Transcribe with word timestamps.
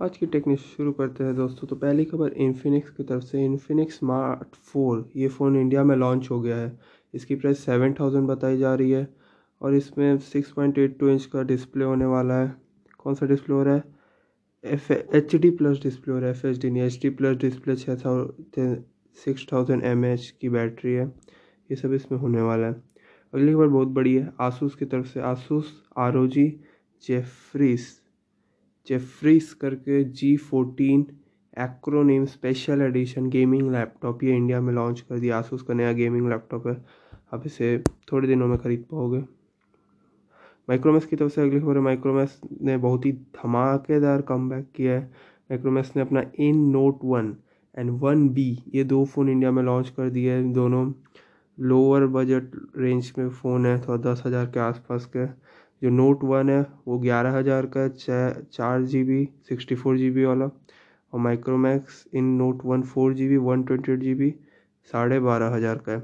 आज 0.00 0.16
की 0.16 0.26
टेक्निक 0.26 0.58
शुरू 0.60 0.90
करते 0.92 1.24
हैं 1.24 1.34
दोस्तों। 1.36 1.66
तो 1.68 1.76
पहली 1.76 2.04
खबर 2.04 2.32
इन्फिनिक्स 2.42 2.90
की 2.90 3.02
तरफ़ 3.04 3.22
से 3.24 3.44
इन्फिनिक्स 3.44 3.98
स्मार्ट 3.98 4.54
फोर 4.66 5.08
ये 5.16 5.28
फ़ोन 5.28 5.56
इंडिया 5.56 5.82
में 5.84 5.94
लॉन्च 5.96 6.30
हो 6.30 6.40
गया 6.40 6.56
है। 6.56 6.78
इसकी 7.14 7.36
प्राइस 7.36 7.64
सेवन 7.64 7.94
थाउज़ेंड 8.00 8.28
बताई 8.28 8.58
जा 8.58 8.74
रही 8.74 8.90
है 8.90 9.08
और 9.60 9.74
इसमें 9.74 10.18
six 10.18 10.50
point 10.52 10.78
eight 10.78 10.98
two 10.98 11.08
inch 11.08 11.24
का 11.32 11.42
डिस्प्ले 11.42 11.84
होने 11.84 12.04
वाला 12.04 12.34
है। 12.34 12.54
कौन 12.98 13.14
सा 13.14 13.26
डिस्प्ले 13.26 13.54
हो 13.54 13.62
रहा 13.62 13.74
है? 13.74 13.84
F 14.64 14.92
H 14.92 15.36
D 15.36 15.50
plus 15.50 15.82
display 15.82 16.14
हो 16.14 16.20
रहा 16.20 16.28
है 16.28 16.36
एफ़ 16.36 16.46
एच 16.46 16.60
डी 16.62 16.70
नहीं 16.70 16.82
एच 16.82 16.98
डी 17.02 17.10
प्लस 17.10 17.36
डिस्प्ले 17.38 17.76
छः 17.76 17.96
thousand 18.04 18.82
six 19.16 19.46
thousand 19.52 19.84
M 19.84 20.04
H 20.04 20.30
की 20.40 20.48
बैटरी 20.48 20.92
है। 20.92 21.06
ये 21.70 21.76
सब 21.76 21.92
इसमें 21.92 22.18
होने 22.18 22.42
वाला 22.42 22.66
है। 22.66 22.82
अगली 23.32 23.52
खबर 23.52 23.66
बहुत 23.68 23.88
बड़ी 23.98 24.14
है 24.16 24.32
आसूस 24.40 24.74
की 24.74 24.84
तरफ़ 24.84 25.06
से 25.06 25.20
आसूस 25.30 25.80
आर 25.98 26.16
ओ 26.16 26.26
जी 26.28 26.48
जेफ्रीस 27.04 27.96
जेफ्रीस 28.88 29.52
करके 29.54 30.02
G 30.04 30.36
fourteen 30.36 31.06
acronym 31.56 32.24
special 32.26 32.82
edition 32.82 33.28
gaming 33.30 33.70
laptop 33.72 34.22
ये 34.24 34.36
इंडिया 34.36 34.60
में 34.60 34.72
लॉन्च 34.74 35.00
कर 35.00 35.18
दिया। 35.18 35.38
आसूस 35.38 35.62
का 35.62 35.74
नया 35.74 35.92
गेमिंग 35.92 36.28
लैपटॉप 36.28 36.66
है। 36.66 36.76
आप 37.34 37.42
इसे 37.46 37.78
थोड़े 38.12 38.28
दिनों 38.28 38.46
में 38.48 38.56
ख़रीद 38.58 38.84
पाओगे। 38.90 39.18
माइक्रोमैक्स 40.68 41.06
की 41.06 41.16
तरफ़ 41.16 41.32
से 41.32 41.42
अगली 41.42 41.60
खबर 41.60 41.76
है। 41.76 41.82
माइक्रोमैक्स 41.82 42.40
ने 42.62 42.76
बहुत 42.76 43.06
ही 43.06 43.12
धमाकेदार 43.12 44.22
कम 44.22 44.50
किया 44.76 44.92
है। 44.92 45.02
माइक्रोमैक्स 45.50 45.92
ने 45.96 46.02
अपना 46.02 46.22
IN 46.38 46.58
note 46.70 46.98
one 47.04 47.34
and 47.74 47.90
one 48.00 48.28
B 48.28 48.50
ये 48.74 48.84
दो 48.84 49.04
फ़ोन 49.04 49.28
इंडिया 49.28 49.50
में 49.50 49.62
लॉन्च 49.62 49.88
कर 49.88 50.10
दिए 50.10 50.32
हैं। 50.32 50.52
दोनों 50.52 50.90
लोअर 51.58 52.06
बजट 52.06 52.50
रेंज 52.76 53.12
में 53.18 53.28
फ़ोन 53.30 53.66
है, 53.66 53.78
थोड़ा 53.80 53.96
दस 54.02 54.22
हज़ार 54.26 54.46
के 54.46 54.60
आसपास 54.60 55.06
के। 55.16 55.26
जो 55.82 55.90
नोट 55.90 56.24
वन 56.24 56.50
है, 56.50 56.60
वो 56.86 56.98
ग्यारह 56.98 57.36
हज़ार 57.36 57.66
का 57.76 57.88
चार 57.88 58.82
G 58.84 59.02
B 59.04 59.28
sixty 59.48 59.74
four 59.74 59.96
G 59.98 60.10
B 60.10 60.24
वाला। 60.24 60.50
और 61.12 61.20
Micromax 61.20 62.04
IN 62.14 62.24
note 62.36 62.64
one 62.64 62.82
four 62.84 63.14
G 63.14 63.28
B 63.28 63.36
one 63.42 63.62
twenty 63.64 63.92
eight 63.92 64.00
G 64.00 64.14
B 64.14 64.34
साढ़े 64.90 65.20
बारह 65.20 65.54
हज़ार 65.54 65.78
का 65.86 65.92
है। 65.92 66.02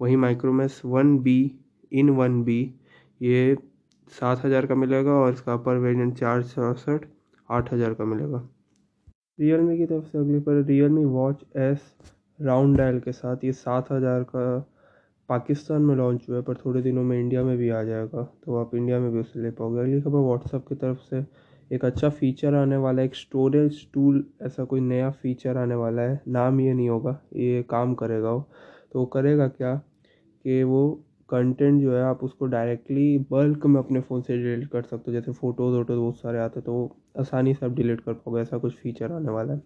वहीं 0.00 0.16
Micromax 0.16 0.80
one 0.86 1.18
B 1.20 1.38
IN 1.92 2.10
one 2.12 2.42
B 2.44 2.60
ये 3.20 3.56
सात 4.12 4.44
हज़ार 4.44 4.66
का 4.66 4.74
मिलेगा 4.74 5.12
और 5.12 5.32
इसका 5.32 5.52
अपर 5.52 5.76
वेरिएंट 5.78 6.18
चार 6.18 6.42
चौंसठ, 6.44 7.06
आठ 7.48 7.72
हज़ार 7.72 7.94
का 7.94 8.04
मिलेगा। 8.04 8.48
रियल 9.38 9.60
मी 9.60 9.76
की 9.78 9.86
तरफ़ 9.86 10.04
से 10.04 10.18
अगली 10.18 10.38
पर 10.40 10.62
Realme 10.90 11.04
watch 11.06 11.44
S 11.58 11.92
round 12.40 12.76
dial 12.78 12.98
के 13.00 13.12
साथ 13.12 13.44
ये 13.44 13.52
सात 13.54 13.90
हज़ार 13.92 14.22
का 14.24 14.44
पाकिस्तान 15.28 15.82
में 15.82 15.94
लॉन्च 15.96 16.26
हुआ 16.28 16.36
है, 16.36 16.42
पर 16.42 16.56
थोड़े 16.56 16.82
दिनों 16.82 17.02
में 17.04 17.18
इंडिया 17.20 17.42
में 17.44 17.56
भी 17.58 17.68
आ 17.70 17.82
जाएगा। 17.82 18.22
तो 18.44 18.56
आप 18.56 18.74
इंडिया 18.74 18.98
में 19.00 19.10
भी 19.12 19.18
उसे 19.18 19.40
ले 19.42 19.50
पाओगे। 19.50 19.80
अगली 19.80 20.00
खबर 20.00 20.18
व्हाट्सअप 20.18 20.66
की 20.68 20.74
तरफ़ 20.74 20.98
से 21.00 21.24
एक 21.70 21.84
अच्छा 21.84 22.08
फ़ीचर 22.10 22.54
आने 22.54 22.76
वाला 22.76 23.02
है, 23.02 23.06
एक 23.08 23.14
स्टोरेज 23.14 23.86
टूल 23.94 24.24
ऐसा 24.42 24.64
कोई 24.64 24.80
नया 24.80 25.10
फ़ीचर 25.12 25.56
आने 25.56 25.74
वाला 25.74 26.02
है। 26.02 26.20
नाम 26.28 26.60
ये 26.60 26.74
नहीं 26.74 26.88
होगा, 26.88 27.18
ये 27.36 27.62
काम 27.70 27.94
करेगा 27.94 28.30
वो। 28.30 28.40
तो 28.92 28.98
वो 29.00 29.06
करेगा 29.06 29.48
क्या 29.48 29.74
कि 30.44 30.62
वो 30.62 30.88
कंटेंट 31.30 31.80
जो 31.82 31.96
है, 31.96 32.02
आप 32.02 32.22
उसको 32.24 32.46
डायरेक्टली 32.46 33.18
बल्क 33.30 33.66
में 33.66 33.78
अपने 33.80 34.00
फ़ोन 34.00 34.20
से 34.22 34.36
डिलीट 34.36 34.68
कर 34.70 34.82
सकते 34.82 35.10
हो। 35.10 35.12
जैसे 35.12 35.32
फ़ोटोज़ 35.32 35.76
वोटोज़ 35.76 35.98
बहुत 35.98 36.18
सारे 36.18 36.38
आते 36.38 36.60
तो 36.60 36.76
आसानी 37.20 37.54
से 37.54 37.66
आप 37.66 37.72
डिलीट 37.72 38.00
कर 38.00 38.12
पाओगे, 38.12 38.40
ऐसा 38.42 38.58
कुछ 38.58 38.74
फ़ीचर 38.74 39.12
आने 39.12 39.30
वाला 39.30 39.52
है। 39.52 39.62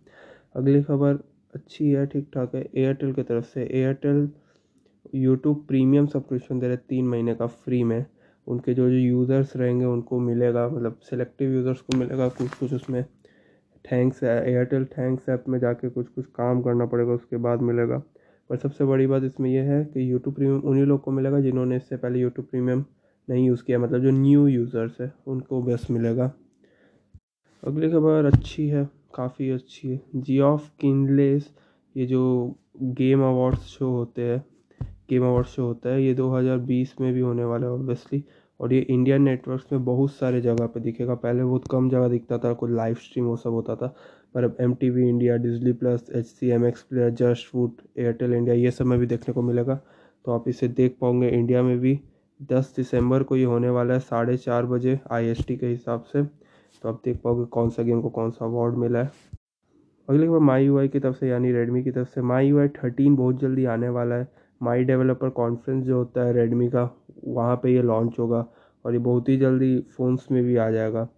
अगली 0.57 0.83
खबर 0.83 1.19
अच्छी 1.55 1.91
है 1.91 2.07
ठीक 2.07 2.31
ठाक 2.35 2.55
है। 2.55 2.63
एयरटेल 2.77 3.13
की 3.13 3.23
तरफ़ 3.23 3.45
से 3.45 3.65
एयरटेल 3.65 4.29
यूट्यूब 5.15 5.65
प्रीमियम 5.69 6.07
सब्सक्रिप्शन 6.07 6.59
दे 6.61 6.67
रहे 6.67 6.77
तीन 6.89 7.09
महीने 7.09 7.35
का 7.35 7.47
फ्री 7.47 7.83
में। 7.85 8.05
उनके 8.47 8.75
जो 8.75 8.89
जो 8.91 8.97
यूज़र्स 8.97 9.57
रहेंगे, 9.57 9.85
उनको 9.85 10.19
मिलेगा 10.21 10.69
मतलब 10.69 10.99
सेलेक्टिव 11.11 11.53
यूज़र्स 11.53 11.81
को 11.81 11.97
मिलेगा 11.99 12.29
कुछ 12.29 12.55
कुछ 12.55 12.73
उसमें 12.75 13.05
थैंक्स 13.85 14.23
एयरटेल 14.25 14.85
थैंक्स 14.87 15.29
ऐप 15.29 15.45
में 15.49 15.59
जाके 15.59 15.89
कुछ 15.91 16.09
कुछ 16.09 16.27
काम 16.27 16.63
करना 16.63 16.87
पड़ेगा, 16.87 17.13
उसके 17.13 17.37
बाद 17.39 17.63
मिलेगा। 17.63 18.03
पर 18.51 18.57
सबसे 18.57 18.85
बड़ी 18.85 19.07
बात 19.07 19.23
इसमें 19.25 19.51
यह 19.51 19.71
है 19.73 19.85
कि 19.85 20.11
यूट्यूब 20.13 20.35
प्रीमियम 20.35 20.61
उन्हीं 20.61 20.85
लोग 20.85 21.01
को 21.03 21.11
मिलेगा 21.11 21.41
जिन्होंने 21.41 21.77
इससे 21.77 21.97
पहले 21.97 22.21
यूट्यूब 22.21 22.47
प्रीमियम 22.47 22.85
नहीं 23.29 23.47
यूज़ 23.47 23.63
किया 23.65 23.79
मतलब 23.79 24.03
जो 24.03 24.11
न्यू 24.11 24.47
यूज़र्स 24.47 25.01
है, 25.01 25.13
उनको 25.27 25.63
बस 25.63 25.87
मिलेगा। 25.91 26.33
अगली 27.63 27.91
खबर 27.91 28.25
अच्छी 28.25 28.67
है, 28.69 28.85
काफ़ी 29.15 29.51
अच्छी 29.51 29.89
है। 29.89 30.01
जी 30.17 30.39
ऑफ़ 30.41 30.71
किनलेस 30.81 31.51
ये 31.95 32.07
जो 32.07 32.23
गेम 32.79 33.23
अवार्ड्स 33.25 33.67
शो 33.69 33.91
होते 33.91 34.23
हैं 34.23 34.45
गेम 35.11 35.25
अवार्ड 35.25 35.47
शो 35.47 35.63
होता 35.63 35.89
है, 35.89 36.03
ये 36.03 36.15
2020 36.15 36.95
में 37.01 37.13
भी 37.13 37.21
होने 37.21 37.45
वाला 37.45 37.67
है 37.67 37.73
ऑब्वियसली 37.73 38.25
और 38.61 38.73
ये 38.73 38.81
इंडियन 38.81 39.23
नेटवर्क्स 39.23 39.73
में 39.73 39.85
बहुत 39.85 40.13
सारे 40.13 40.41
जगह 40.41 40.67
पे 40.67 40.81
दिखेगा। 40.81 41.15
पहले 41.15 41.45
बहुत 41.45 41.65
कम 41.71 41.91
जगह 41.91 42.09
दिखता 42.09 42.39
था, 42.39 42.53
कोई 42.53 42.73
लाइव 42.73 42.95
स्ट्रीम 42.95 43.25
वो 43.25 43.37
सब 43.37 43.51
होता 43.51 43.77
था। 43.77 43.95
पर 44.35 44.45
अब 44.45 44.57
M 44.61 44.75
T 44.75 44.91
V 44.91 45.09
India 45.09 45.37
Disney 45.37 45.73
plus 45.73 46.07
H 46.15 46.27
C 46.27 46.49
M 46.49 46.67
X 46.67 46.83
player 46.83 47.11
just 47.11 47.47
food 47.47 47.71
Airtel 47.99 48.33
India 48.33 48.55
ये 48.55 48.71
सब 48.71 48.85
में 48.85 48.99
भी 48.99 49.07
देखने 49.07 49.35
को 49.35 49.43
मिलेगा। 49.43 49.81
तो 50.25 50.33
आप 50.33 50.49
इसे 50.49 50.69
देख 50.69 50.97
पाओगे 51.01 51.29
इंडिया 51.29 51.63
में 51.63 51.79
भी। 51.79 52.01
दस 52.43 52.73
दिसंबर 52.77 53.23
को 53.23 53.37
ये 53.37 53.45
होने 53.45 53.69
वाला 53.69 53.95
है, 53.95 54.01
साढ़े 54.01 54.37
चार 54.37 54.67
बजे 54.67 55.01
आई 55.11 55.27
एस 55.27 55.47
टी 55.47 55.57
के 55.57 55.67
हिसाब 55.67 56.03
से। 56.03 56.23
तो 56.83 56.89
आप 56.89 57.03
देख 57.05 57.21
पाओगे 57.25 57.45
कौन 57.45 57.71
सा 57.71 57.83
गेम 57.83 58.01
को 58.01 58.09
कौन 58.09 58.31
सा 58.31 58.45
अवार्ड 58.45 58.75
मिला 58.75 59.03
है। 59.03 59.11
अगले 60.09 60.29
बार 60.29 60.39
माई 60.39 60.65
यू 60.65 60.79
आई 60.79 60.89
की 60.89 61.01
तरफ़ 61.01 61.17
से, 61.17 61.29
यानी 61.29 61.53
रेडमी 61.53 61.83
की 61.83 61.91
तरफ़ 61.91 62.09
से 62.09 62.23
माई 62.23 62.49
यू 62.49 62.59
आई 62.59 62.69
थर्टीन 62.69 63.17
बहुत 63.17 63.41
जल्दी 63.41 63.65
आने 63.65 63.89
वाला 63.89 64.15
है। 64.15 64.29
माई 64.61 64.85
डेवलपर 64.85 65.29
कॉन्फ्रेंस 65.31 65.85
जो 65.85 65.97
होता 65.97 66.25
है 66.25 66.33
रेडमी 66.33 66.69
का, 66.69 66.89
वहाँ 67.27 67.57
पे 67.57 67.75
ये 67.75 67.83
लॉन्च 67.83 68.19
होगा 68.19 68.45
और 68.85 68.93
ये 68.93 68.99
बहुत 69.01 69.29
ही 69.29 69.37
जल्दी 69.39 69.79
फ़ोन्स 69.97 70.31
में 70.31 70.43
भी 70.45 70.57
आ 70.57 70.71
जाएगा। 70.71 71.09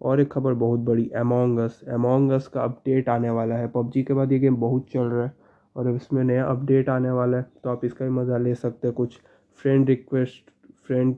और 0.00 0.20
एक 0.20 0.30
खबर 0.32 0.54
बहुत 0.56 0.80
बड़ी 0.80 1.10
एमोंगस 1.16 1.80
एमोंगस 1.88 2.46
का 2.46 2.62
अपडेट 2.62 3.08
आने 3.08 3.30
वाला 3.30 3.54
है। 3.54 3.68
पबजी 3.70 4.02
के 4.02 4.14
बाद 4.14 4.32
ये 4.32 4.38
गेम 4.38 4.56
बहुत 4.58 4.90
चल 4.92 5.02
रहा 5.02 5.24
है 5.24 5.32
और 5.76 5.86
अब 5.86 5.96
इसमें 5.96 6.22
नया 6.24 6.44
अपडेट 6.46 6.88
आने 6.88 7.10
वाला 7.10 7.36
है 7.36 7.46
तो 7.64 7.70
आप 7.70 7.84
इसका 7.84 8.04
भी 8.04 8.10
मज़ा 8.12 8.38
ले 8.38 8.54
सकते 8.56 8.88
हो। 8.88 8.94
कुछ 8.94 9.18
फ्रेंड 9.58 9.88
रिक्वेस्ट 9.88 10.50
फ्रेंड 10.86 11.16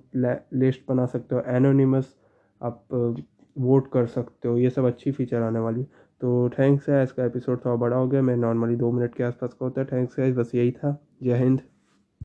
लिस्ट 0.55 0.83
बना 0.89 1.06
सकते 1.06 1.34
हो। 1.34 1.43
एनोनिमस 1.49 2.15
आप 2.61 2.87
वोट 3.56 3.91
कर 3.93 4.06
सकते 4.09 4.49
हो। 4.49 4.56
ये 4.59 4.71
सब 4.71 4.87
अच्छी 4.87 5.12
फीचर 5.12 5.43
आने 5.43 5.59
वाली 5.59 5.83
तो 6.21 6.49
थैंक्स 6.50 6.89
है, 6.89 7.03
इसका 7.03 7.25
एपिसोड 7.25 7.65
थोड़ा 7.65 7.77
बड़ा 7.77 7.97
हो 7.97 8.09
गया। 8.09 8.23
मैं 8.23 8.37
नॉर्मली 8.39 8.77
दो 8.77 8.91
मिनट 8.93 9.15
के 9.15 9.25
आसपास 9.25 9.53
का 9.53 9.65
होता 9.65 9.81
है। 9.81 9.87
थैंक्स 9.93 10.19
है 10.19 10.33
बस 10.33 10.55
यही 10.55 10.73
था। 10.73 10.99
जय 11.23 11.37
हिंद। 11.37 11.61